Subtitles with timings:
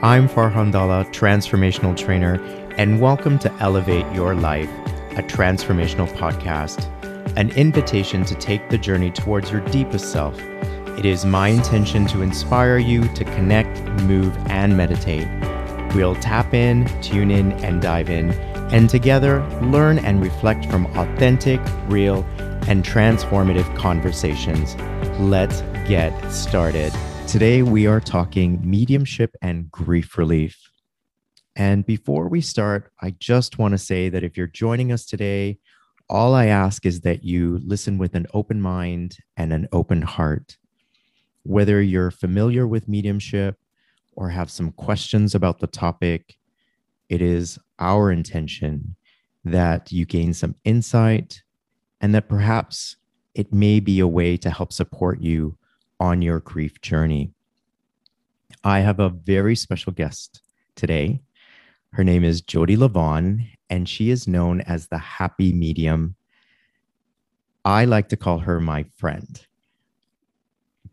[0.00, 2.40] I'm Farhan Dalla, transformational trainer,
[2.76, 4.70] and welcome to Elevate Your Life,
[5.16, 6.86] a transformational podcast,
[7.36, 10.38] an invitation to take the journey towards your deepest self.
[10.96, 15.26] It is my intention to inspire you to connect, move, and meditate.
[15.96, 18.30] We'll tap in, tune in, and dive in,
[18.70, 22.24] and together learn and reflect from authentic, real,
[22.68, 24.76] and transformative conversations.
[25.18, 26.92] Let's get started.
[27.28, 30.70] Today, we are talking mediumship and grief relief.
[31.54, 35.58] And before we start, I just want to say that if you're joining us today,
[36.08, 40.56] all I ask is that you listen with an open mind and an open heart.
[41.42, 43.58] Whether you're familiar with mediumship
[44.16, 46.38] or have some questions about the topic,
[47.10, 48.96] it is our intention
[49.44, 51.42] that you gain some insight
[52.00, 52.96] and that perhaps
[53.34, 55.57] it may be a way to help support you
[56.00, 57.32] on your grief journey.
[58.64, 60.42] I have a very special guest
[60.74, 61.20] today.
[61.92, 66.16] Her name is Jodi Livon, and she is known as the happy medium.
[67.64, 69.40] I like to call her my friend,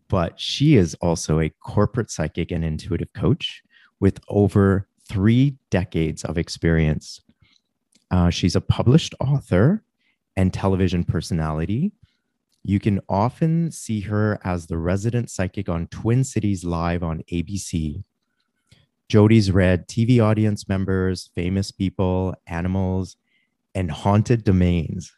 [0.08, 3.62] but she is also a corporate psychic and intuitive coach
[4.00, 7.20] with over three decades of experience.
[8.10, 9.82] Uh, she's a published author
[10.36, 11.92] and television personality
[12.68, 18.02] you can often see her as the resident psychic on Twin Cities Live on ABC.
[19.08, 23.16] Jodi's read TV audience members, famous people, animals,
[23.76, 25.14] and haunted domains.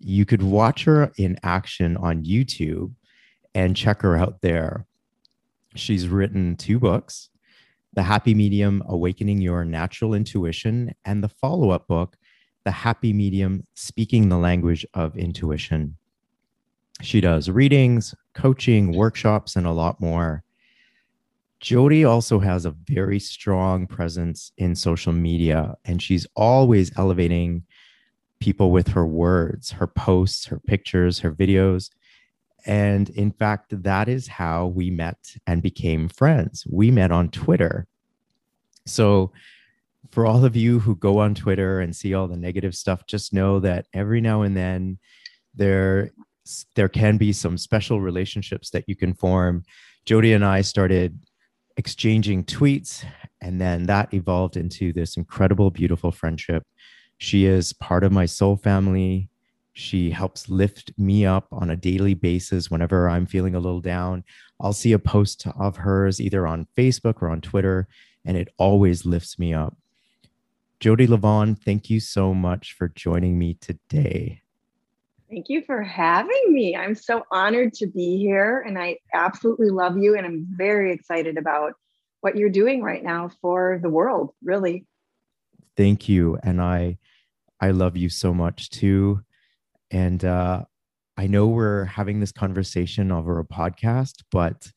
[0.00, 2.92] You could watch her in action on YouTube
[3.54, 4.84] and check her out there.
[5.76, 7.28] She's written two books
[7.92, 12.16] The Happy Medium Awakening Your Natural Intuition, and the follow up book,
[12.64, 15.96] The Happy Medium Speaking the Language of Intuition.
[17.02, 20.42] She does readings, coaching, workshops, and a lot more.
[21.60, 27.64] Jodi also has a very strong presence in social media, and she's always elevating
[28.40, 31.90] people with her words, her posts, her pictures, her videos.
[32.64, 36.66] And in fact, that is how we met and became friends.
[36.68, 37.86] We met on Twitter.
[38.86, 39.32] So,
[40.10, 43.32] for all of you who go on Twitter and see all the negative stuff, just
[43.32, 44.98] know that every now and then
[45.54, 46.10] there
[46.74, 49.62] there can be some special relationships that you can form.
[50.06, 51.18] Jodi and I started
[51.76, 53.04] exchanging tweets,
[53.40, 56.64] and then that evolved into this incredible, beautiful friendship.
[57.18, 59.28] She is part of my soul family.
[59.72, 64.24] She helps lift me up on a daily basis whenever I'm feeling a little down.
[64.60, 67.88] I'll see a post of hers either on Facebook or on Twitter,
[68.24, 69.76] and it always lifts me up.
[70.80, 74.42] Jodi Livon, thank you so much for joining me today.
[75.30, 76.74] Thank you for having me.
[76.74, 80.16] I'm so honored to be here and I absolutely love you.
[80.16, 81.74] And I'm very excited about
[82.20, 84.86] what you're doing right now for the world, really.
[85.76, 86.36] Thank you.
[86.42, 86.98] And I,
[87.60, 89.22] I love you so much too.
[89.92, 90.64] And uh,
[91.16, 94.72] I know we're having this conversation over a podcast, but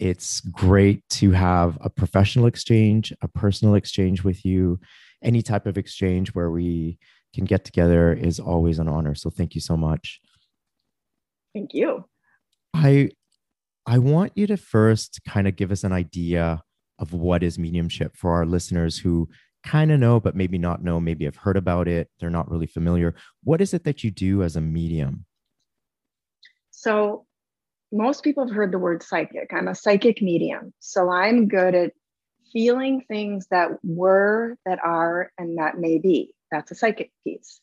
[0.00, 4.80] it's great to have a professional exchange, a personal exchange with you,
[5.22, 6.98] any type of exchange where we
[7.36, 9.14] can get together is always an honor.
[9.14, 10.20] So thank you so much.
[11.54, 12.04] Thank you.
[12.74, 13.10] I
[13.86, 16.62] I want you to first kind of give us an idea
[16.98, 19.28] of what is mediumship for our listeners who
[19.62, 22.66] kind of know but maybe not know, maybe have heard about it, they're not really
[22.66, 23.14] familiar.
[23.44, 25.24] What is it that you do as a medium?
[26.70, 27.26] So
[27.92, 29.52] most people have heard the word psychic.
[29.52, 30.72] I'm a psychic medium.
[30.80, 31.92] So I'm good at
[32.52, 36.32] feeling things that were, that are, and that may be.
[36.50, 37.60] That's a psychic piece.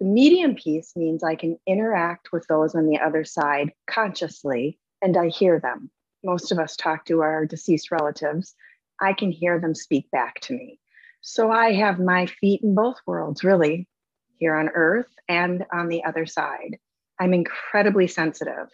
[0.00, 5.16] The medium piece means I can interact with those on the other side consciously and
[5.16, 5.90] I hear them.
[6.24, 8.54] Most of us talk to our deceased relatives.
[9.00, 10.78] I can hear them speak back to me.
[11.22, 13.88] So I have my feet in both worlds, really,
[14.36, 16.78] here on earth and on the other side.
[17.18, 18.68] I'm incredibly sensitive.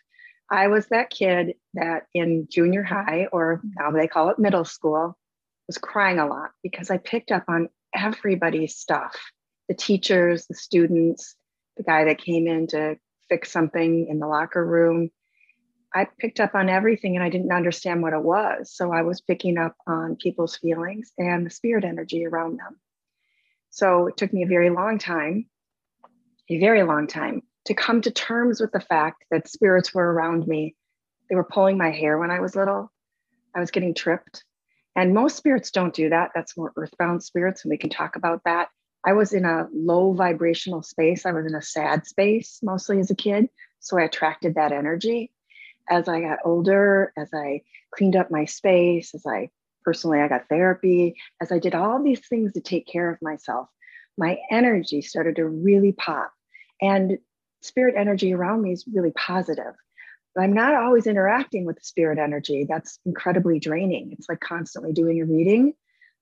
[0.48, 5.18] I was that kid that in junior high, or now they call it middle school,
[5.66, 9.16] was crying a lot because I picked up on everybody's stuff
[9.68, 11.34] the teachers, the students,
[11.76, 12.96] the guy that came in to
[13.28, 15.10] fix something in the locker room.
[15.94, 18.72] I picked up on everything and I didn't understand what it was.
[18.72, 22.78] So I was picking up on people's feelings and the spirit energy around them.
[23.70, 25.46] So it took me a very long time,
[26.50, 30.46] a very long time to come to terms with the fact that spirits were around
[30.46, 30.76] me.
[31.28, 32.92] They were pulling my hair when I was little.
[33.54, 34.44] I was getting tripped.
[34.94, 36.30] And most spirits don't do that.
[36.34, 38.68] That's more earthbound spirits, and we can talk about that.
[39.06, 41.24] I was in a low vibrational space.
[41.24, 43.48] I was in a sad space mostly as a kid.
[43.78, 45.32] So I attracted that energy.
[45.88, 47.62] As I got older, as I
[47.94, 49.50] cleaned up my space, as I
[49.84, 51.14] personally, I got therapy.
[51.40, 53.68] As I did all these things to take care of myself,
[54.18, 56.32] my energy started to really pop.
[56.82, 57.18] And
[57.62, 59.74] spirit energy around me is really positive.
[60.34, 62.66] But I'm not always interacting with spirit energy.
[62.68, 64.10] That's incredibly draining.
[64.12, 65.74] It's like constantly doing a reading.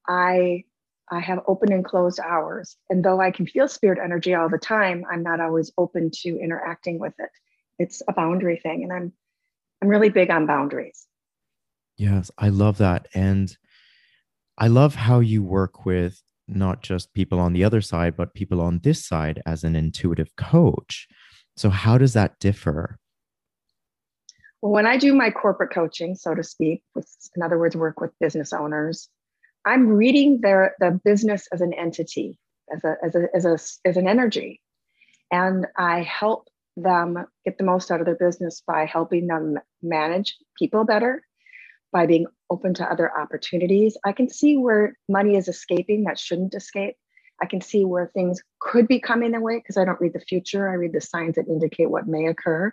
[0.07, 0.65] I
[1.11, 2.77] I have open and closed hours.
[2.89, 6.39] And though I can feel spirit energy all the time, I'm not always open to
[6.39, 7.31] interacting with it.
[7.79, 8.83] It's a boundary thing.
[8.83, 9.13] And I'm
[9.83, 11.07] I'm really big on boundaries.
[11.97, 13.07] Yes, I love that.
[13.15, 13.55] And
[14.57, 18.61] I love how you work with not just people on the other side, but people
[18.61, 21.09] on this side as an intuitive coach.
[21.57, 22.99] So, how does that differ?
[24.63, 28.01] Well, when I do my corporate coaching, so to speak, with, in other words, work
[28.01, 29.09] with business owners,
[29.65, 32.39] I'm reading their the business as an entity,
[32.75, 34.61] as a as a as a as an energy,
[35.31, 40.37] and I help them get the most out of their business by helping them manage
[40.59, 41.25] people better,
[41.93, 43.97] by being open to other opportunities.
[44.05, 46.97] I can see where money is escaping that shouldn't escape.
[47.41, 50.21] I can see where things could be coming their way because I don't read the
[50.21, 50.69] future.
[50.69, 52.73] I read the signs that indicate what may occur.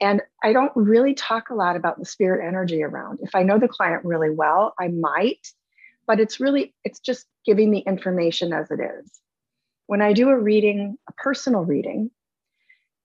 [0.00, 3.20] And I don't really talk a lot about the spirit energy around.
[3.22, 5.46] If I know the client really well, I might,
[6.06, 9.10] but it's really, it's just giving the information as it is.
[9.86, 12.10] When I do a reading, a personal reading,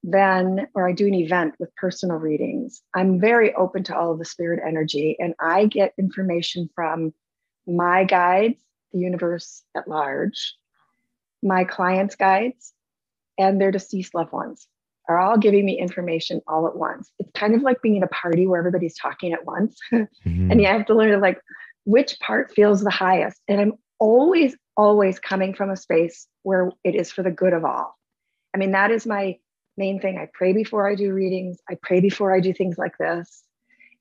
[0.04, 4.20] then, or I do an event with personal readings, I'm very open to all of
[4.20, 7.14] the spirit energy and I get information from
[7.68, 8.62] my guides,
[8.94, 10.56] the universe at large,
[11.44, 12.74] my clients' guides,
[13.38, 14.68] and their deceased loved ones
[15.10, 17.12] are all giving me information all at once.
[17.18, 19.78] It's kind of like being at a party where everybody's talking at once.
[19.92, 20.52] mm-hmm.
[20.52, 21.42] and you have to learn to like
[21.90, 23.42] which part feels the highest.
[23.48, 27.66] And I'm always, always coming from a space where it is for the good of
[27.66, 27.98] all.
[28.54, 29.38] I mean, that is my
[29.76, 30.20] main thing.
[30.20, 33.42] I pray before I do readings, I pray before I do things like this.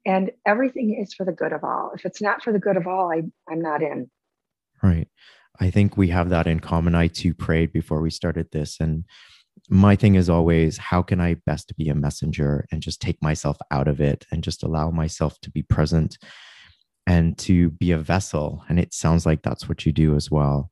[0.04, 1.92] And everything is for the good of all.
[1.94, 4.10] If it's not for the good of all, I, I'm not in.
[4.82, 5.08] Right.
[5.58, 6.94] I think we have that in common.
[6.94, 8.78] I too prayed before we started this.
[8.80, 9.04] And
[9.70, 13.56] my thing is always, how can I best be a messenger and just take myself
[13.70, 16.18] out of it and just allow myself to be present
[17.08, 18.62] and to be a vessel?
[18.68, 20.70] And it sounds like that's what you do as well.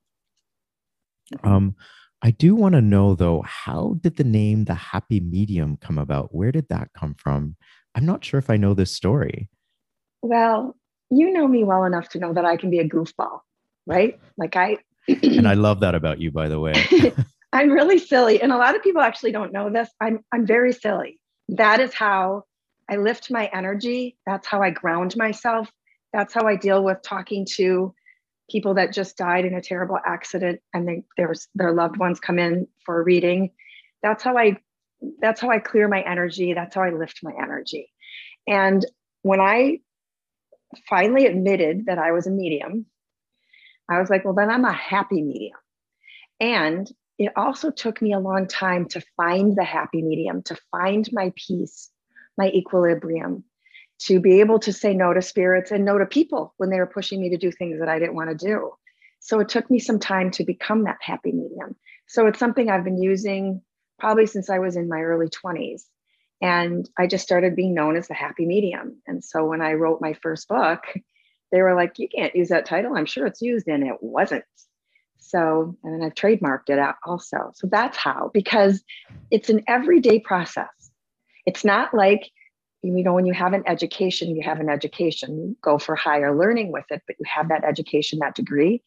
[1.43, 1.75] Um,
[2.23, 6.35] I do want to know though, how did the name the happy medium come about?
[6.35, 7.57] Where did that come from?
[7.95, 9.49] I'm not sure if I know this story.
[10.21, 10.77] Well,
[11.11, 13.41] you know me well enough to know that I can be a goofball,
[13.87, 14.21] right?
[14.37, 14.77] Like I
[15.09, 16.75] And I love that about you by the way.
[17.53, 19.89] I'm really silly and a lot of people actually don't know this.
[20.03, 21.19] I'm I'm very silly.
[21.49, 22.45] That is how
[22.91, 24.19] I lift my energy.
[24.27, 25.71] That's how I ground myself.
[26.17, 27.95] That's how I deal with talking to
[28.51, 32.39] people that just died in a terrible accident and they, their, their loved ones come
[32.39, 33.51] in for a reading.
[34.03, 34.57] That's how I
[35.21, 36.55] that's how I clear my energy.
[36.55, 37.93] That's how I lift my energy.
[38.47, 38.83] And
[39.21, 39.81] when I
[40.89, 42.87] finally admitted that I was a medium,
[43.91, 45.59] I was like, well, then I'm a happy medium.
[46.41, 51.07] And it also took me a long time to find the happy medium, to find
[51.13, 51.91] my peace,
[52.39, 53.45] my equilibrium,
[53.99, 56.87] to be able to say no to spirits and no to people when they were
[56.87, 58.73] pushing me to do things that I didn't want to do.
[59.21, 61.75] So it took me some time to become that happy medium.
[62.07, 63.63] So it's something I've been using
[63.99, 65.83] probably since I was in my early 20s.
[66.43, 69.01] And I just started being known as the happy medium.
[69.07, 70.85] And so when I wrote my first book,
[71.51, 72.95] they were like, you can't use that title.
[72.95, 74.45] I'm sure it's used, and it wasn't.
[75.19, 77.53] So, and then I've trademarked it out also.
[77.55, 78.85] So that's how, because
[79.31, 80.69] it's an everyday process.
[81.47, 82.31] It's not like
[82.95, 86.37] you know, when you have an education, you have an education, you go for higher
[86.37, 88.83] learning with it, but you have that education, that degree.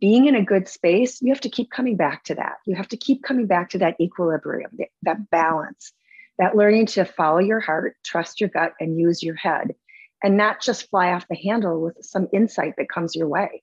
[0.00, 2.56] Being in a good space, you have to keep coming back to that.
[2.66, 4.70] You have to keep coming back to that equilibrium,
[5.02, 5.92] that balance,
[6.38, 9.74] that learning to follow your heart, trust your gut, and use your head,
[10.22, 13.62] and not just fly off the handle with some insight that comes your way.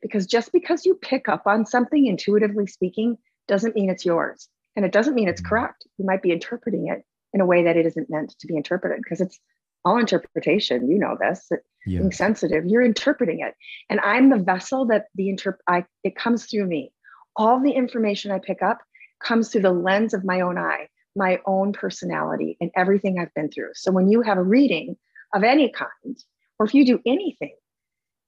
[0.00, 4.48] Because just because you pick up on something intuitively speaking doesn't mean it's yours.
[4.74, 5.48] And it doesn't mean it's mm-hmm.
[5.48, 5.86] correct.
[5.98, 7.04] You might be interpreting it
[7.38, 9.38] in a way that it isn't meant to be interpreted because it's
[9.84, 10.90] all interpretation.
[10.90, 11.48] You know this.
[11.86, 12.00] Yeah.
[12.00, 13.54] Being sensitive, you're interpreting it,
[13.88, 15.54] and I'm the vessel that the interp.
[15.68, 16.92] I it comes through me.
[17.36, 18.78] All the information I pick up
[19.22, 23.50] comes through the lens of my own eye, my own personality, and everything I've been
[23.50, 23.70] through.
[23.74, 24.96] So when you have a reading
[25.34, 26.16] of any kind,
[26.58, 27.54] or if you do anything,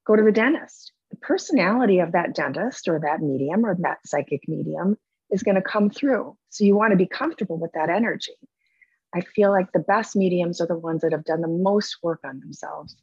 [0.07, 0.93] go to the dentist.
[1.11, 4.97] The personality of that dentist or that medium or that psychic medium
[5.31, 6.37] is going to come through.
[6.51, 8.37] So you want to be comfortable with that energy.
[9.15, 12.21] I feel like the best mediums are the ones that have done the most work
[12.25, 12.97] on themselves.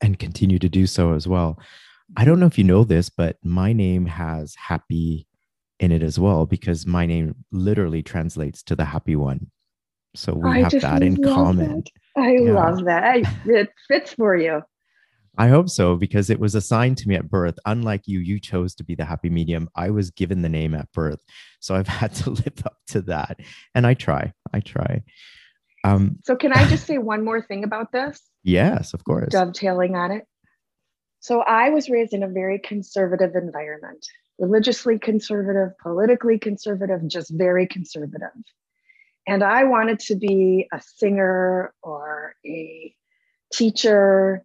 [0.00, 1.58] And continue to do so as well.
[2.16, 5.26] I don't know if you know this, but my name has happy
[5.80, 9.50] in it as well because my name literally translates to the happy one.
[10.14, 11.84] So we I have that in common.
[12.14, 12.22] That.
[12.22, 12.52] I yeah.
[12.52, 13.22] love that.
[13.46, 14.62] it fits for you.
[15.36, 17.58] I hope so because it was assigned to me at birth.
[17.66, 19.68] Unlike you, you chose to be the happy medium.
[19.74, 21.20] I was given the name at birth.
[21.60, 23.40] So I've had to live up to that.
[23.74, 24.32] And I try.
[24.52, 25.02] I try.
[25.84, 28.20] Um, so, can I just say one more thing about this?
[28.42, 29.30] Yes, of course.
[29.30, 30.24] Dovetailing on it.
[31.20, 34.06] So, I was raised in a very conservative environment,
[34.38, 38.30] religiously conservative, politically conservative, just very conservative.
[39.26, 42.94] And I wanted to be a singer or a
[43.52, 44.44] teacher.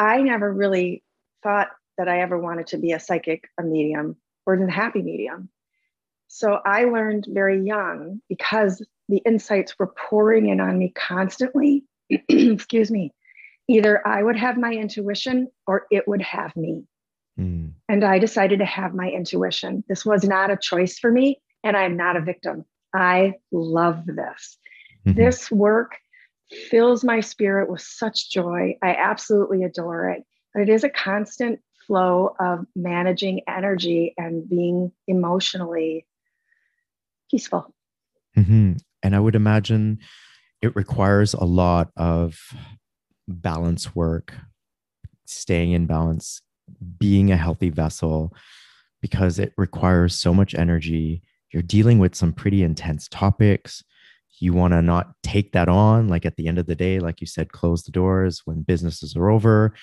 [0.00, 1.04] I never really
[1.42, 4.16] thought that I ever wanted to be a psychic, a medium,
[4.46, 5.50] or the happy medium.
[6.28, 11.84] So I learned very young because the insights were pouring in on me constantly.
[12.28, 13.12] Excuse me.
[13.68, 16.84] Either I would have my intuition or it would have me.
[17.38, 17.74] Mm.
[17.88, 19.84] And I decided to have my intuition.
[19.86, 22.64] This was not a choice for me, and I'm not a victim.
[22.94, 24.56] I love this.
[25.06, 25.18] Mm-hmm.
[25.18, 25.98] This work
[26.70, 28.76] fills my spirit with such joy.
[28.82, 30.24] I absolutely adore it.
[30.52, 36.06] But it is a constant flow of managing energy and being emotionally
[37.30, 37.74] peaceful.
[38.36, 38.74] Mm-hmm.
[39.02, 39.98] And I would imagine
[40.60, 42.38] it requires a lot of
[43.28, 44.34] balance work,
[45.24, 46.42] staying in balance,
[46.98, 48.34] being a healthy vessel,
[49.00, 51.22] because it requires so much energy.
[51.52, 53.82] You're dealing with some pretty intense topics.
[54.40, 56.08] You want to not take that on.
[56.08, 59.14] Like at the end of the day, like you said, close the doors when businesses
[59.16, 59.74] are over.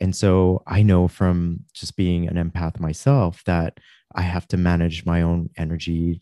[0.00, 3.78] And so I know from just being an empath myself that
[4.14, 6.20] I have to manage my own energy,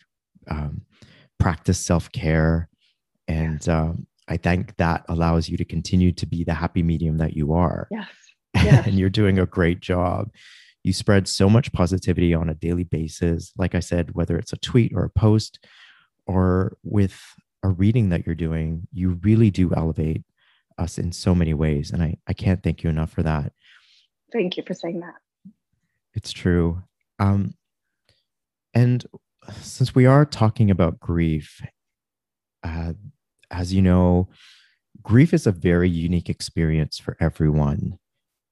[0.49, 0.83] um,
[1.39, 2.69] practice self care.
[3.27, 7.35] And um, I think that allows you to continue to be the happy medium that
[7.35, 7.89] you are.
[7.91, 8.09] Yes.
[8.55, 8.87] yes.
[8.87, 10.31] and you're doing a great job.
[10.83, 13.53] You spread so much positivity on a daily basis.
[13.57, 15.59] Like I said, whether it's a tweet or a post
[16.27, 17.21] or with
[17.63, 20.25] a reading that you're doing, you really do elevate
[20.79, 21.91] us in so many ways.
[21.91, 23.53] And I, I can't thank you enough for that.
[24.33, 25.15] Thank you for saying that.
[26.15, 26.83] It's true.
[27.19, 27.55] Um,
[28.75, 29.05] and
[29.61, 31.61] since we are talking about grief,
[32.63, 32.95] uh,
[33.51, 34.29] as you know,
[35.03, 37.99] grief is a very unique experience for everyone.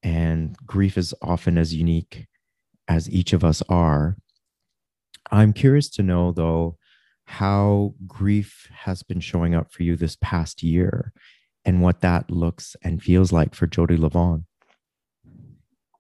[0.03, 2.27] And grief is often as unique
[2.87, 4.17] as each of us are.
[5.31, 6.77] I'm curious to know, though,
[7.29, 11.13] how grief has been showing up for you this past year
[11.63, 14.47] and what that looks and feels like for Jodi Livon.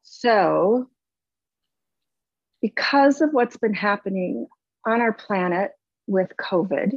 [0.03, 0.89] So,
[2.63, 4.47] because of what's been happening
[4.87, 5.73] on our planet
[6.07, 6.93] with COVID,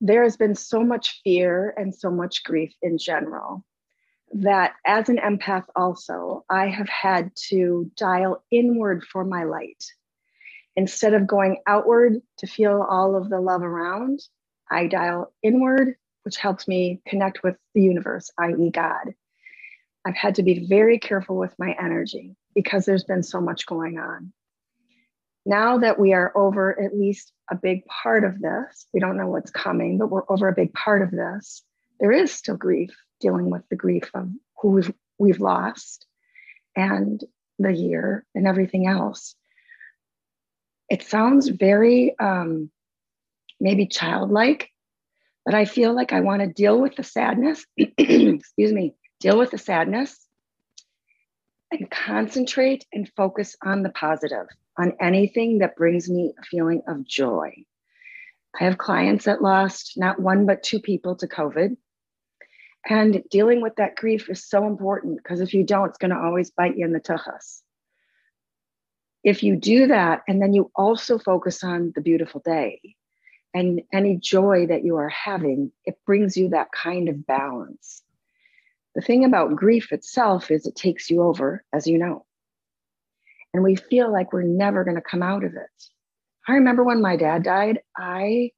[0.00, 3.64] there has been so much fear and so much grief in general
[4.32, 9.84] that as an empath, also, I have had to dial inward for my light.
[10.76, 14.20] Instead of going outward to feel all of the love around,
[14.70, 19.14] I dial inward, which helps me connect with the universe, i.e., God.
[20.06, 23.98] I've had to be very careful with my energy because there's been so much going
[23.98, 24.32] on
[25.46, 29.26] now that we are over at least a big part of this, we don't know
[29.26, 31.62] what's coming, but we're over a big part of this.
[31.98, 34.28] There is still grief, dealing with the grief of
[34.60, 36.06] who we've, we've lost
[36.76, 37.22] and
[37.58, 39.34] the year and everything else.
[40.90, 42.70] It sounds very um,
[43.60, 44.68] maybe childlike,
[45.44, 49.52] but I feel like I want to deal with the sadness, excuse me, deal with
[49.52, 50.18] the sadness
[51.70, 57.06] and concentrate and focus on the positive on anything that brings me a feeling of
[57.06, 57.52] joy.
[58.58, 61.76] I have clients that lost not one, but two people to COVID.
[62.88, 66.18] And dealing with that grief is so important because if you don't, it's going to
[66.18, 67.62] always bite you in the tuchus.
[69.22, 72.80] If you do that, and then you also focus on the beautiful day
[73.52, 78.02] and any joy that you are having, it brings you that kind of balance.
[78.94, 82.24] The thing about grief itself is it takes you over, as you know
[83.52, 85.84] and we feel like we're never going to come out of it.
[86.46, 88.52] I remember when my dad died, I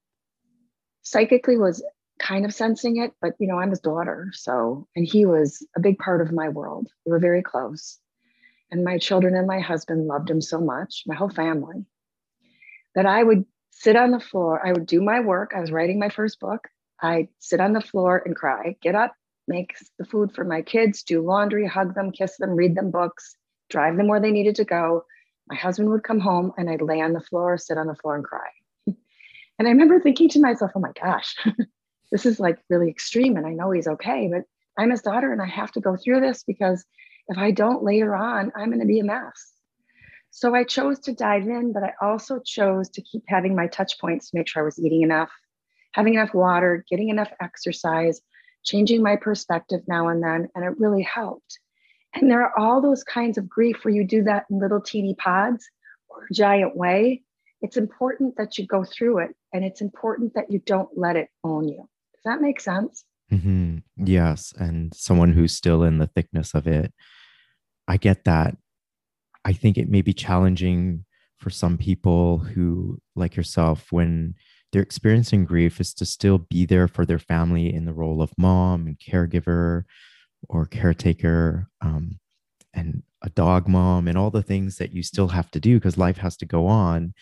[1.03, 1.83] psychically was
[2.19, 4.29] kind of sensing it, but you know, I'm his daughter.
[4.33, 6.89] So, and he was a big part of my world.
[7.05, 7.99] We were very close.
[8.73, 11.85] And my children and my husband loved him so much, my whole family,
[12.95, 14.67] that I would sit on the floor.
[14.67, 15.53] I would do my work.
[15.55, 16.69] I was writing my first book.
[16.99, 19.15] I'd sit on the floor and cry, get up,
[19.47, 23.37] make the food for my kids, do laundry, hug them, kiss them, read them books,
[23.69, 25.05] drive them where they needed to go.
[25.49, 28.15] My husband would come home and I'd lay on the floor, sit on the floor
[28.15, 28.49] and cry.
[28.87, 28.97] and
[29.69, 31.37] I remember thinking to myself, oh my gosh,
[32.11, 33.37] this is like really extreme.
[33.37, 34.45] And I know he's okay, but
[34.79, 36.87] I'm his daughter and I have to go through this because
[37.29, 39.53] if I don't later on, I'm going to be a mess.
[40.31, 43.99] So I chose to dive in, but I also chose to keep having my touch
[44.01, 45.31] points to make sure I was eating enough,
[45.93, 48.21] having enough water, getting enough exercise,
[48.65, 51.59] changing my perspective now and then, and it really helped.
[52.15, 55.15] And there are all those kinds of grief where you do that in little teeny
[55.15, 55.69] pods
[56.09, 57.23] or giant way.
[57.61, 61.29] It's important that you go through it, and it's important that you don't let it
[61.45, 61.89] own you.
[62.15, 63.05] Does that make sense?
[63.33, 63.79] Mm-hmm.
[63.97, 64.53] Yes.
[64.59, 66.93] And someone who's still in the thickness of it,
[67.89, 68.57] I get that.
[69.45, 71.05] I think it may be challenging
[71.39, 74.35] for some people who, like yourself, when
[74.71, 78.33] they're experiencing grief, is to still be there for their family in the role of
[78.39, 79.85] mom and caregiver
[80.49, 82.19] or caretaker um,
[82.75, 85.99] and a dog mom and all the things that you still have to do because
[85.99, 87.15] life has to go on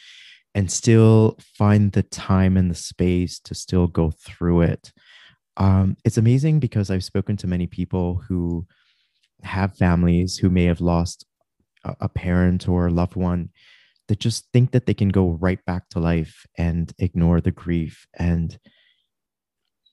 [0.54, 4.92] and still find the time and the space to still go through it.
[5.60, 8.66] Um, it's amazing because I've spoken to many people who
[9.42, 11.26] have families who may have lost
[11.84, 13.50] a, a parent or a loved one
[14.08, 18.06] that just think that they can go right back to life and ignore the grief.
[18.18, 18.58] And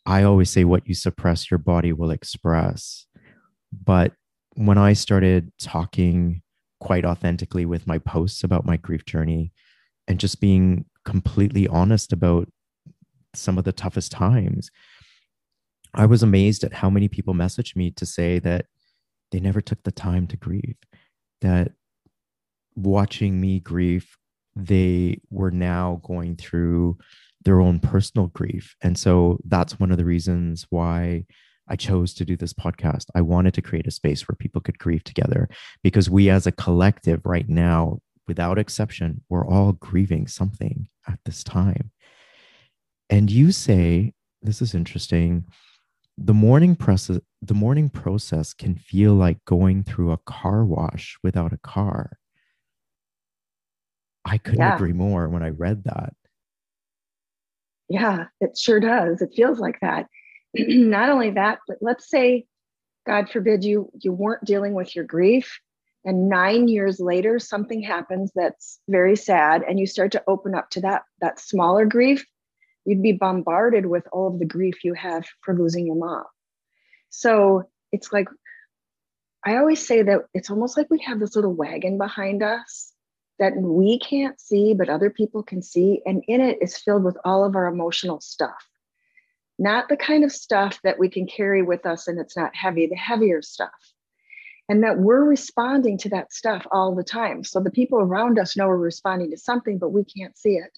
[0.05, 3.05] I always say, what you suppress, your body will express.
[3.73, 4.13] But
[4.55, 6.43] when I started talking
[6.79, 9.51] quite authentically with my posts about my grief journey
[10.07, 12.47] and just being completely honest about
[13.35, 14.71] some of the toughest times,
[15.97, 18.67] I was amazed at how many people messaged me to say that
[19.31, 20.77] they never took the time to grieve,
[21.41, 21.71] that
[22.75, 24.15] watching me grieve,
[24.55, 26.97] they were now going through
[27.43, 28.75] their own personal grief.
[28.81, 31.25] And so that's one of the reasons why
[31.67, 33.05] I chose to do this podcast.
[33.15, 35.49] I wanted to create a space where people could grieve together
[35.83, 41.43] because we, as a collective, right now, without exception, we're all grieving something at this
[41.43, 41.91] time.
[43.09, 45.45] And you say, this is interesting.
[46.17, 51.53] The mourning process, the mourning process can feel like going through a car wash without
[51.53, 52.17] a car.
[54.25, 54.75] I couldn't yeah.
[54.75, 56.13] agree more when I read that.
[57.87, 59.21] Yeah, it sure does.
[59.21, 60.07] It feels like that.
[60.55, 62.45] Not only that, but let's say,
[63.05, 65.59] God forbid, you you weren't dealing with your grief,
[66.03, 70.69] and nine years later something happens that's very sad, and you start to open up
[70.71, 72.25] to that that smaller grief.
[72.87, 76.23] You'd be bombarded with all of the grief you have for losing your mom.
[77.09, 78.29] So it's like
[79.45, 82.93] I always say that it's almost like we have this little wagon behind us
[83.39, 86.01] that we can't see, but other people can see.
[86.05, 88.67] And in it is filled with all of our emotional stuff.
[89.59, 92.87] Not the kind of stuff that we can carry with us and it's not heavy,
[92.87, 93.93] the heavier stuff.
[94.69, 97.43] And that we're responding to that stuff all the time.
[97.43, 100.71] So the people around us know we're responding to something, but we can't see it.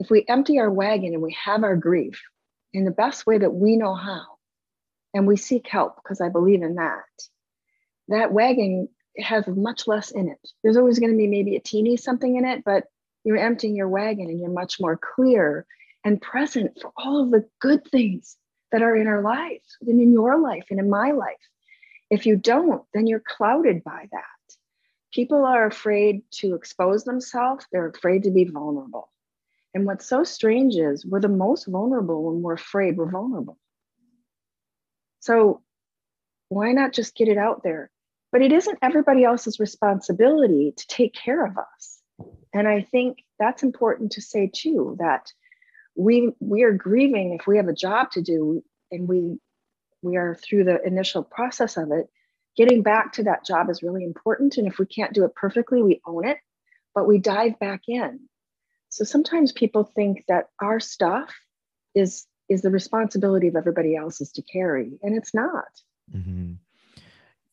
[0.00, 2.22] If we empty our wagon and we have our grief
[2.72, 4.24] in the best way that we know how,
[5.14, 7.04] and we seek help, because I believe in that,
[8.08, 10.38] that wagon has much less in it.
[10.62, 12.84] There's always going to be maybe a teeny something in it, but
[13.24, 15.66] you're emptying your wagon and you're much more clear
[16.04, 18.36] and present for all of the good things
[18.70, 21.36] that are in our lives and in your life and in my life.
[22.10, 24.22] If you don't, then you're clouded by that.
[25.12, 29.10] People are afraid to expose themselves, they're afraid to be vulnerable.
[29.78, 33.56] And what's so strange is we're the most vulnerable when we're afraid we're vulnerable.
[35.20, 35.62] So
[36.48, 37.90] why not just get it out there?
[38.30, 42.00] but it isn't everybody else's responsibility to take care of us
[42.52, 45.32] and i think that's important to say too that
[45.96, 49.38] we we are grieving if we have a job to do and we
[50.02, 52.08] we are through the initial process of it
[52.56, 55.82] getting back to that job is really important and if we can't do it perfectly
[55.82, 56.38] we own it
[56.94, 58.20] but we dive back in
[58.88, 61.34] so sometimes people think that our stuff
[61.94, 65.68] is is the responsibility of everybody else's to carry and it's not
[66.14, 66.54] mm-hmm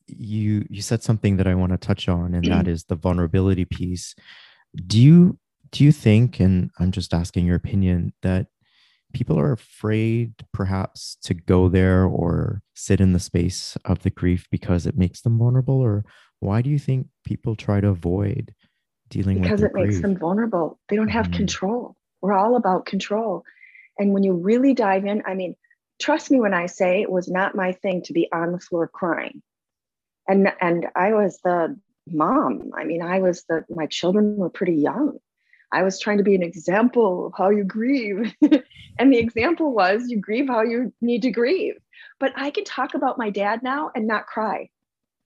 [0.07, 3.65] you you said something that I want to touch on, and that is the vulnerability
[3.65, 4.15] piece.
[4.87, 5.37] Do you
[5.71, 8.47] do you think, and I'm just asking your opinion, that
[9.13, 14.47] people are afraid perhaps to go there or sit in the space of the grief
[14.51, 16.05] because it makes them vulnerable, or
[16.39, 18.53] why do you think people try to avoid
[19.23, 20.79] dealing because with it makes them vulnerable.
[20.89, 21.37] They don't have mm.
[21.37, 21.95] control.
[22.21, 23.43] We're all about control,
[23.97, 25.55] and when you really dive in, I mean,
[25.99, 28.87] trust me when I say it was not my thing to be on the floor
[28.87, 29.41] crying
[30.27, 34.75] and and i was the mom i mean i was the my children were pretty
[34.75, 35.17] young
[35.71, 38.33] i was trying to be an example of how you grieve
[38.99, 41.75] and the example was you grieve how you need to grieve
[42.19, 44.69] but i can talk about my dad now and not cry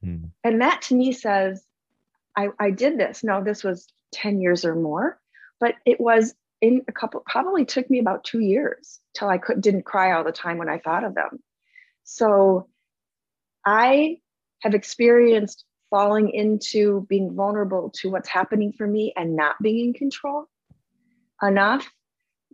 [0.03, 0.29] mm.
[0.43, 1.63] and that to me says
[2.39, 5.19] i i did this no this was 10 years or more
[5.59, 9.61] but it was in a couple probably took me about two years till i could
[9.61, 11.39] didn't cry all the time when i thought of them
[12.03, 12.67] so
[13.65, 14.17] i
[14.61, 19.93] have experienced falling into being vulnerable to what's happening for me and not being in
[19.93, 20.45] control
[21.41, 21.89] enough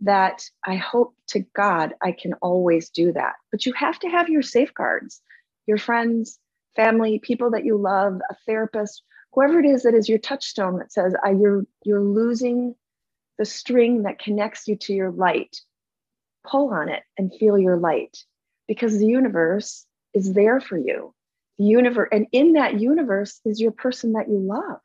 [0.02, 3.34] that I hope to God I can always do that.
[3.50, 5.20] But you have to have your safeguards,
[5.66, 6.38] your friends,
[6.74, 9.02] family, people that you love, a therapist,
[9.36, 12.74] whoever it is that is your touchstone that says you're you're losing
[13.38, 15.60] the string that connects you to your light.
[16.44, 18.16] Pull on it and feel your light
[18.66, 21.14] because the universe is there for you.
[21.58, 24.80] The universe, and in that universe is your person that you love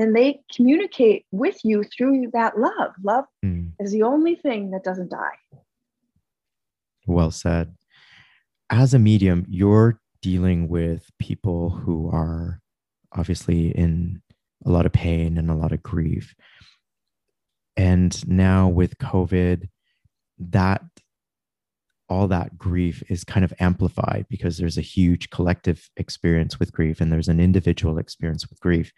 [0.00, 2.92] and they communicate with you through that love.
[3.04, 3.70] Love mm.
[3.78, 5.36] is the only thing that doesn't die.
[7.06, 7.74] Well said.
[8.70, 12.62] As a medium, you're dealing with people who are
[13.12, 14.22] obviously in
[14.64, 16.34] a lot of pain and a lot of grief.
[17.76, 19.68] And now with COVID,
[20.38, 20.82] that
[22.08, 27.00] all that grief is kind of amplified because there's a huge collective experience with grief
[27.00, 28.92] and there's an individual experience with grief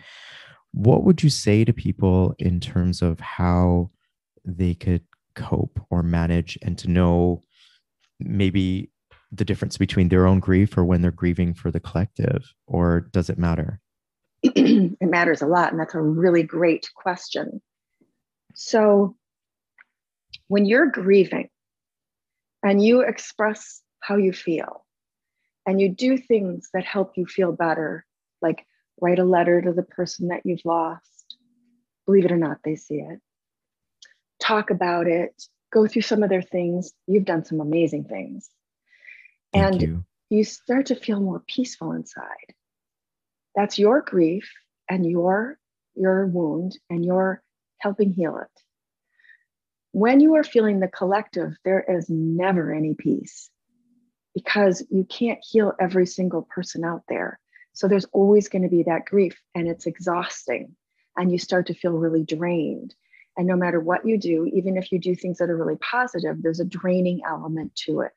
[0.73, 3.91] what would you say to people in terms of how
[4.45, 5.03] they could
[5.35, 7.43] cope or manage and to know
[8.19, 8.91] maybe
[9.31, 13.31] the difference between their own grief or when they're grieving for the collective or does
[13.31, 13.81] it matter
[14.43, 17.61] it matters a lot and that's a really great question
[18.55, 19.17] so
[20.49, 21.49] when you're grieving
[22.63, 24.85] and you express how you feel
[25.67, 28.05] and you do things that help you feel better
[28.41, 28.67] like
[29.01, 31.37] write a letter to the person that you've lost.
[32.07, 33.21] Believe it or not, they see it.
[34.41, 36.93] Talk about it, go through some of their things.
[37.07, 38.51] You've done some amazing things.
[39.53, 40.05] Thank and you.
[40.31, 42.55] you start to feel more peaceful inside.
[43.55, 44.51] That's your grief
[44.89, 45.59] and your
[45.95, 47.43] your wound and you're
[47.79, 48.63] helping heal it.
[49.93, 53.51] When you are feeling the collective, there is never any peace
[54.35, 57.39] because you can't heal every single person out there.
[57.75, 60.75] So there's always going to be that grief and it's exhausting
[61.17, 62.95] and you start to feel really drained.
[63.37, 66.43] And no matter what you do, even if you do things that are really positive,
[66.43, 68.13] there's a draining element to it.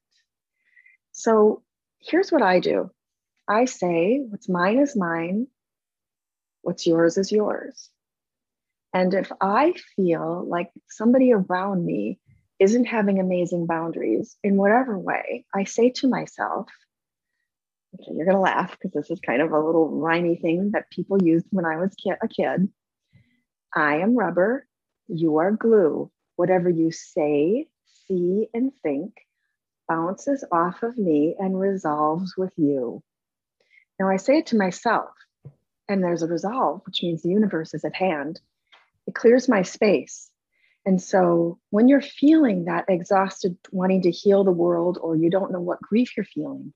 [1.12, 1.64] So
[2.00, 2.92] here's what I do
[3.48, 5.48] I say, what's mine is mine,
[6.62, 7.90] what's yours is yours.
[8.94, 12.20] And if I feel like somebody around me
[12.60, 16.70] isn't having amazing boundaries in whatever way, I say to myself,
[17.94, 20.90] okay, you're going to laugh because this is kind of a little rhymy thing that
[20.90, 22.70] people used when I was a kid.
[23.76, 24.66] I am rubber,
[25.08, 26.10] you are glue.
[26.38, 27.68] Whatever you say,
[28.08, 29.14] see, and think
[29.88, 33.04] bounces off of me and resolves with you.
[34.00, 35.12] Now I say it to myself,
[35.88, 38.42] and there's a resolve, which means the universe is at hand.
[39.08, 40.30] It clears my space.
[40.86, 45.52] And so when you're feeling that exhausted, wanting to heal the world, or you don't
[45.52, 46.74] know what grief you're feeling,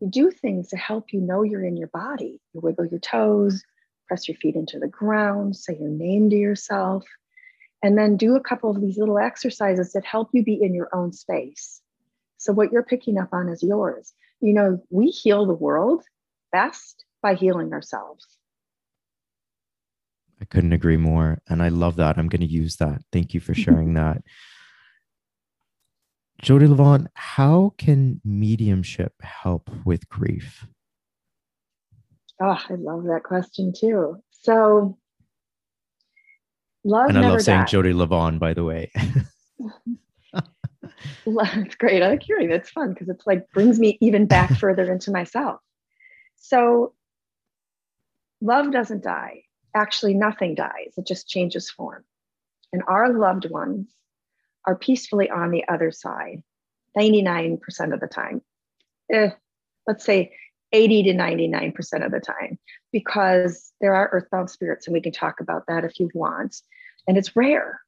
[0.00, 2.40] you do things to help you know you're in your body.
[2.54, 3.62] You wiggle your toes,
[4.08, 7.04] press your feet into the ground, say your name to yourself,
[7.82, 10.88] and then do a couple of these little exercises that help you be in your
[10.92, 11.80] own space.
[12.38, 14.12] So, what you're picking up on is yours.
[14.40, 16.02] You know, we heal the world
[16.52, 18.26] best by healing ourselves.
[20.40, 21.40] I couldn't agree more.
[21.48, 22.18] And I love that.
[22.18, 23.02] I'm going to use that.
[23.12, 24.22] Thank you for sharing that.
[26.40, 30.66] Jody Levant, how can mediumship help with grief?
[32.40, 34.16] Oh, I love that question too.
[34.30, 34.98] So,
[36.82, 38.90] love and I love saying Jody Levant, by the way.
[41.24, 42.02] It's great.
[42.02, 45.60] I like hearing It's fun because it's like brings me even back further into myself.
[46.42, 46.92] So,
[48.40, 49.44] love doesn't die.
[49.74, 50.92] Actually, nothing dies.
[50.96, 52.04] It just changes form.
[52.72, 53.88] And our loved ones
[54.66, 56.42] are peacefully on the other side
[56.98, 57.60] 99%
[57.94, 58.42] of the time.
[59.10, 59.30] Eh,
[59.86, 60.34] let's say
[60.72, 62.58] 80 to 99% of the time,
[62.92, 66.56] because there are earthbound spirits, and we can talk about that if you want.
[67.06, 67.80] And it's rare.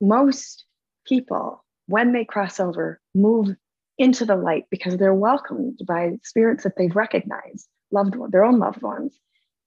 [0.00, 0.64] Most
[1.06, 3.56] people, when they cross over, move
[3.98, 8.58] into the light because they're welcomed by spirits that they've recognized, loved ones, their own
[8.58, 9.18] loved ones,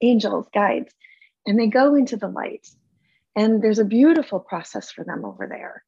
[0.02, 0.94] angels, guides,
[1.46, 2.68] and they go into the light.
[3.36, 5.84] And there's a beautiful process for them over there.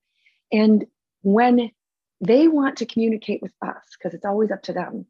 [0.52, 0.86] And
[1.22, 1.72] when
[2.20, 5.06] they want to communicate with us, because it's always up to them,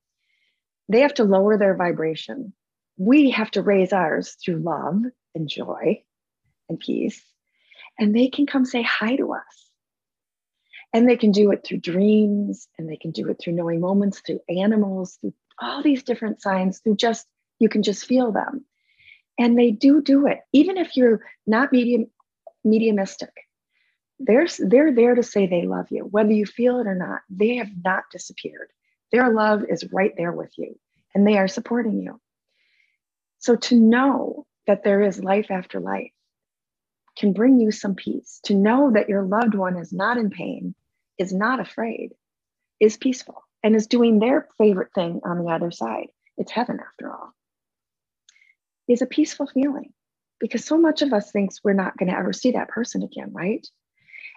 [0.89, 2.53] they have to lower their vibration.
[2.97, 5.03] We have to raise ours through love
[5.35, 6.03] and joy
[6.69, 7.21] and peace.
[7.99, 9.69] And they can come say hi to us.
[10.93, 14.19] And they can do it through dreams, and they can do it through knowing moments,
[14.19, 17.27] through animals, through all these different signs, through just,
[17.59, 18.65] you can just feel them.
[19.39, 22.07] And they do do it, even if you're not medium,
[22.63, 23.31] mediumistic
[24.25, 27.21] they're, they're there to say they love you, whether you feel it or not.
[27.29, 28.69] They have not disappeared.
[29.11, 30.77] Their love is right there with you,
[31.13, 32.19] and they are supporting you.
[33.39, 36.11] So to know that there is life after life,
[37.17, 38.39] can bring you some peace.
[38.45, 40.75] To know that your loved one is not in pain,
[41.17, 42.13] is not afraid,
[42.79, 46.07] is peaceful, and is doing their favorite thing on the other side.
[46.37, 47.33] It's heaven after all.
[48.87, 49.93] Is a peaceful feeling
[50.39, 53.31] because so much of us thinks we're not going to ever see that person again,
[53.31, 53.65] right?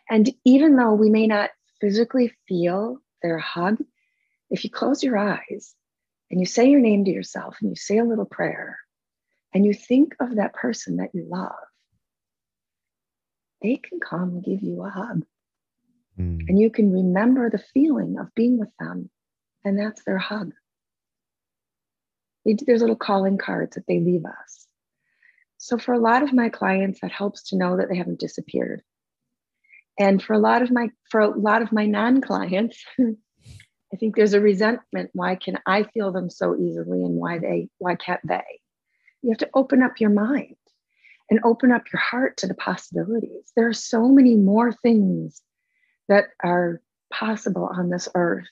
[0.08, 3.78] And even though we may not physically feel their hug,
[4.50, 5.74] if you close your eyes
[6.30, 8.78] and you say your name to yourself and you say a little prayer
[9.52, 11.52] and you think of that person that you love,
[13.62, 15.24] they can come and give you a hug.
[16.18, 16.48] Mm.
[16.48, 19.10] And you can remember the feeling of being with them,
[19.64, 20.52] and that's their hug.
[22.44, 24.66] There's little calling cards that they leave us.
[25.58, 28.82] So, for a lot of my clients, that helps to know that they haven't disappeared.
[29.98, 34.34] And for a lot of my for a lot of my non-clients, I think there's
[34.34, 35.10] a resentment.
[35.14, 38.60] Why can I feel them so easily, and why they why can't they?
[39.22, 40.56] You have to open up your mind
[41.30, 43.52] and open up your heart to the possibilities.
[43.56, 45.40] There are so many more things
[46.08, 46.80] that are
[47.12, 48.46] possible on this earth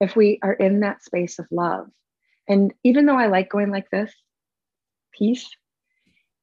[0.00, 1.86] if we are in that space of love.
[2.48, 4.12] And even though I like going like this,
[5.12, 5.48] peace,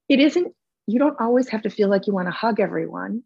[0.10, 0.54] it isn't,
[0.88, 3.24] you don't always have to feel like you want to hug everyone.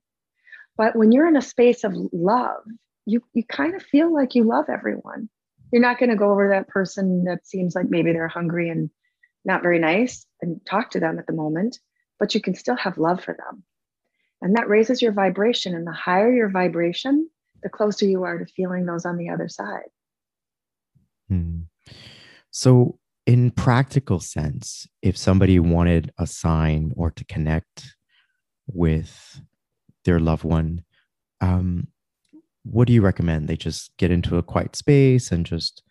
[0.78, 2.64] But when you're in a space of love,
[3.06, 5.30] you, you kind of feel like you love everyone.
[5.72, 8.90] You're not going to go over that person that seems like maybe they're hungry and
[9.46, 11.80] not very nice and talk to them at the moment
[12.20, 13.64] but you can still have love for them.
[14.46, 15.74] And that raises your vibration.
[15.74, 17.28] And the higher your vibration,
[17.64, 19.90] the closer you are to feeling those on the other side.
[21.28, 21.62] Hmm.
[22.52, 27.96] So, in practical sense, if somebody wanted a sign or to connect
[28.68, 29.42] with
[30.04, 30.84] their loved one,
[31.42, 31.88] um,
[32.62, 33.48] what do you recommend?
[33.48, 35.82] They just get into a quiet space and just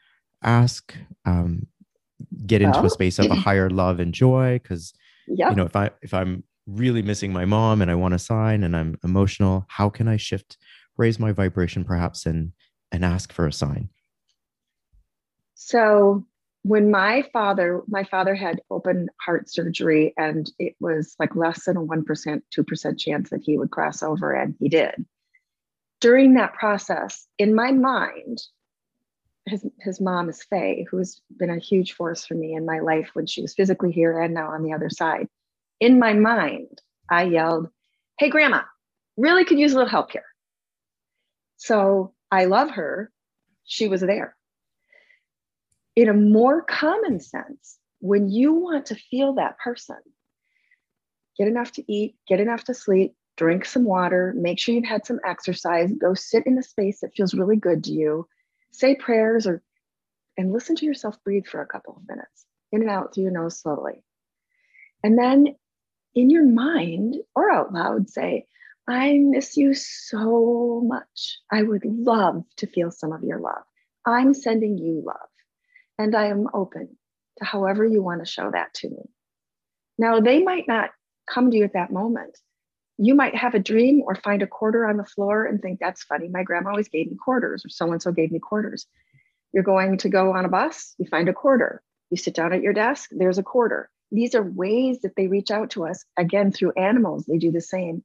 [0.44, 1.66] ask, um,
[2.46, 4.94] get into well, a space of a higher love and joy because
[5.26, 5.50] yeah.
[5.50, 8.64] you know if i if i'm really missing my mom and i want a sign
[8.64, 9.66] and i'm emotional.
[9.68, 10.56] How can i shift
[10.96, 12.52] raise my vibration perhaps and
[12.92, 13.90] and ask for a sign?
[15.54, 16.24] So
[16.62, 21.76] when my father my father had open heart surgery and it was like less than
[21.76, 25.04] a 1% 2% chance that he would cross over and he did.
[26.00, 28.40] During that process in my mind
[29.46, 33.10] his his mom is Faye, who's been a huge force for me in my life
[33.12, 35.28] when she was physically here and now on the other side.
[35.80, 37.68] In my mind, I yelled,
[38.18, 38.62] "Hey, Grandma,
[39.16, 40.24] really could use a little help here."
[41.56, 43.12] So I love her.
[43.64, 44.36] She was there.
[45.96, 49.98] In a more common sense, when you want to feel that person,
[51.36, 55.06] get enough to eat, get enough to sleep, drink some water, make sure you've had
[55.06, 58.28] some exercise, go sit in a space that feels really good to you
[58.74, 59.62] say prayers or
[60.36, 63.32] and listen to yourself breathe for a couple of minutes in and out through your
[63.32, 64.02] nose slowly.
[65.04, 65.54] And then
[66.14, 68.46] in your mind or out loud say,
[68.86, 71.38] I miss you so much.
[71.50, 73.62] I would love to feel some of your love.
[74.06, 75.28] I'm sending you love,
[75.98, 76.96] and I am open
[77.38, 79.10] to however you want to show that to me.
[79.96, 80.90] Now, they might not
[81.26, 82.36] come to you at that moment,
[82.98, 86.04] you might have a dream or find a quarter on the floor and think that's
[86.04, 86.28] funny.
[86.28, 88.86] My grandma always gave me quarters, or so and so gave me quarters.
[89.52, 91.82] You're going to go on a bus, you find a quarter.
[92.10, 93.90] You sit down at your desk, there's a quarter.
[94.10, 96.04] These are ways that they reach out to us.
[96.16, 98.04] Again, through animals, they do the same.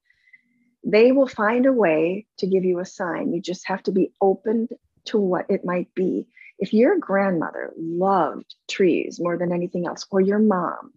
[0.83, 3.33] They will find a way to give you a sign.
[3.33, 4.69] You just have to be open
[5.05, 6.27] to what it might be.
[6.57, 10.93] If your grandmother loved trees more than anything else, or your mom,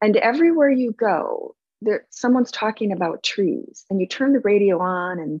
[0.00, 5.18] and everywhere you go, there someone's talking about trees and you turn the radio on
[5.18, 5.40] and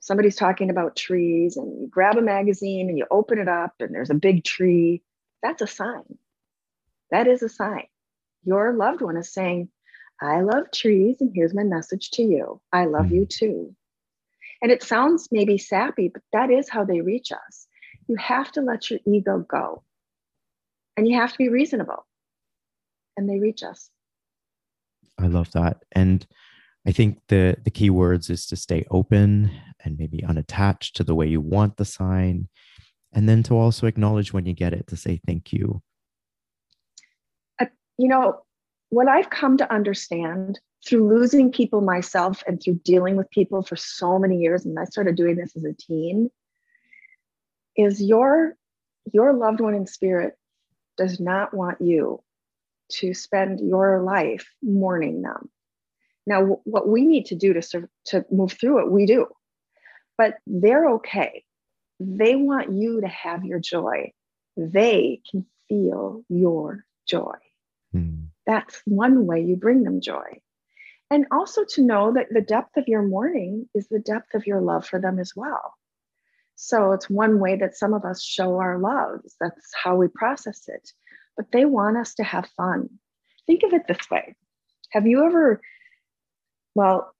[0.00, 3.94] somebody's talking about trees and you grab a magazine and you open it up and
[3.94, 5.02] there's a big tree
[5.42, 6.18] that's a sign
[7.10, 7.84] that is a sign
[8.46, 9.68] your loved one is saying
[10.22, 13.46] i love trees and here's my message to you i love you mm-hmm.
[13.46, 13.76] too
[14.62, 17.66] and it sounds maybe sappy but that is how they reach us
[18.08, 19.82] you have to let your ego go
[20.96, 22.06] and you have to be reasonable
[23.16, 23.90] and they reach us
[25.18, 25.82] I love that.
[25.92, 26.26] And
[26.86, 29.50] I think the the key words is to stay open
[29.84, 32.48] and maybe unattached to the way you want the sign.
[33.12, 35.82] And then to also acknowledge when you get it to say thank you.
[37.98, 38.42] You know,
[38.90, 43.76] what I've come to understand through losing people myself and through dealing with people for
[43.76, 46.30] so many years, and I started doing this as a teen,
[47.76, 48.54] is your
[49.12, 50.34] your loved one in spirit
[50.96, 52.22] does not want you
[52.88, 55.48] to spend your life mourning them.
[56.26, 59.26] Now, what we need to do to, to move through it, we do,
[60.18, 61.44] but they're okay.
[62.00, 64.12] They want you to have your joy.
[64.56, 67.36] They can feel your joy.
[68.46, 70.40] That's one way you bring them joy.
[71.10, 74.60] And also to know that the depth of your mourning is the depth of your
[74.60, 75.74] love for them as well.
[76.56, 79.36] So it's one way that some of us show our loves.
[79.40, 80.90] That's how we process it.
[81.36, 82.88] But they want us to have fun.
[83.46, 84.34] Think of it this way
[84.90, 85.60] Have you ever,
[86.74, 87.12] well,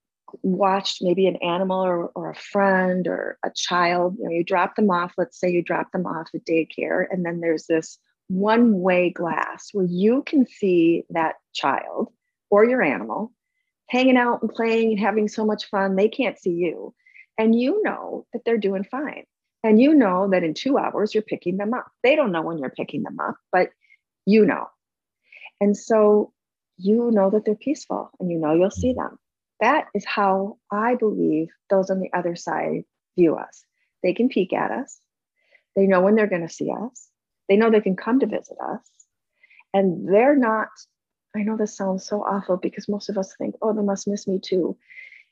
[0.42, 4.16] watched maybe an animal or, or a friend or a child?
[4.18, 7.24] You know, you drop them off, let's say you drop them off at daycare, and
[7.24, 12.12] then there's this one way glass where you can see that child
[12.50, 13.32] or your animal
[13.88, 15.96] hanging out and playing and having so much fun.
[15.96, 16.94] They can't see you.
[17.38, 19.24] And you know that they're doing fine.
[19.62, 21.86] And you know that in two hours you're picking them up.
[22.02, 23.70] They don't know when you're picking them up, but
[24.24, 24.66] you know.
[25.60, 26.32] And so
[26.76, 29.18] you know that they're peaceful and you know you'll see them.
[29.60, 32.82] That is how I believe those on the other side
[33.16, 33.64] view us.
[34.02, 35.00] They can peek at us,
[35.74, 37.08] they know when they're going to see us,
[37.48, 38.88] they know they can come to visit us,
[39.74, 40.68] and they're not.
[41.34, 44.26] I know this sounds so awful because most of us think, oh, they must miss
[44.26, 44.76] me too.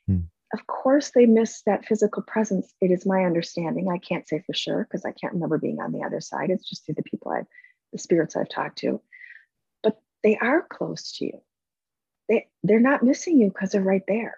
[0.07, 0.19] Hmm.
[0.53, 2.71] Of course, they miss that physical presence.
[2.79, 3.89] It is my understanding.
[3.89, 6.51] I can't say for sure because I can't remember being on the other side.
[6.51, 7.47] It's just through the people I've,
[7.91, 9.01] the spirits I've talked to.
[9.81, 11.41] But they are close to you
[12.27, 14.37] they, they're not missing you because they're right there.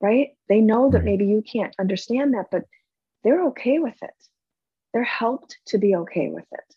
[0.00, 0.30] Right?
[0.48, 2.62] They know that maybe you can't understand that, but
[3.24, 4.14] they're okay with it.
[4.98, 6.74] They're helped to be okay with it.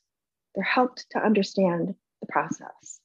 [0.53, 2.99] They're helped to understand the process.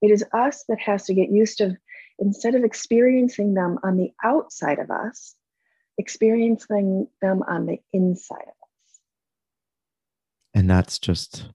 [0.00, 1.76] It is us that has to get used to,
[2.18, 5.34] instead of experiencing them on the outside of us,
[5.98, 9.00] experiencing them on the inside of us.
[10.54, 11.50] And that's just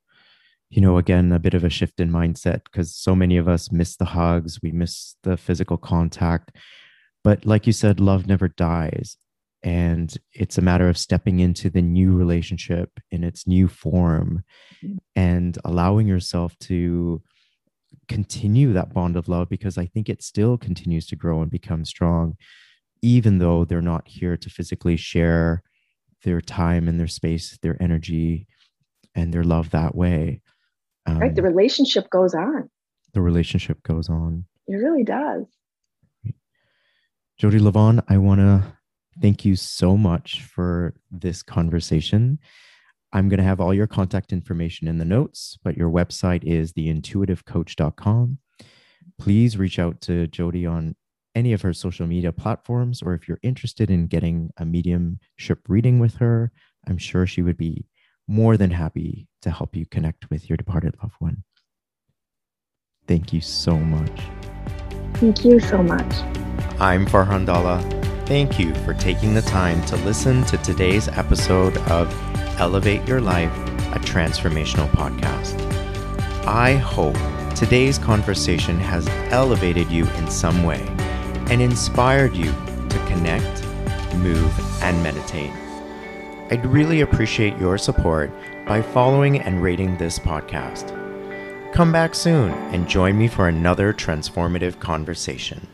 [0.70, 3.72] you know, again, a bit of a shift in mindset because so many of us
[3.72, 6.52] miss the hugs, we miss the physical contact.
[7.24, 9.18] But like you said, love never dies.
[9.68, 14.46] And it's a matter of stepping into the new relationship in its new form
[14.82, 14.96] mm-hmm.
[15.14, 17.22] and allowing yourself to
[18.08, 21.84] continue that bond of love because I think it still continues to grow and become
[21.84, 22.38] strong,
[23.02, 25.64] even though they're not here to physically share
[26.24, 28.48] their time and their space, their energy,
[29.16, 30.40] and their love that way.
[31.06, 31.36] Um, right.
[31.36, 32.70] The relationship goes on.
[33.14, 34.46] The relationship goes on.
[34.66, 35.44] It really does.
[37.38, 38.77] Jodi Livon, I want to
[39.22, 42.40] thank you so much for this conversation.
[43.14, 46.74] I'm going to have all your contact information in the notes, but your website is
[46.74, 48.38] theintuitivecoach.com.
[49.18, 50.96] Please reach out to Jodi on
[51.34, 56.00] any of her social media platforms, or if you're interested in getting a mediumship reading
[56.00, 56.52] with her,
[56.88, 57.86] I'm sure she would be
[58.28, 61.44] more than happy to help you connect with your departed loved one.
[63.08, 64.22] Thank you so much.
[65.16, 66.16] Thank you so much.
[66.80, 67.97] I'm Farhan Dhalla.
[68.28, 72.14] Thank you for taking the time to listen to today's episode of
[72.60, 73.54] Elevate Your Life,
[73.96, 75.58] a transformational podcast.
[76.46, 77.16] I hope
[77.56, 80.86] today's conversation has elevated you in some way
[81.50, 82.52] and inspired you
[82.90, 83.66] to connect,
[84.16, 85.54] move, and meditate.
[86.52, 88.30] I'd really appreciate your support
[88.68, 90.92] by following and rating this podcast.
[91.72, 95.66] Come back soon and join me for another transformative conversation.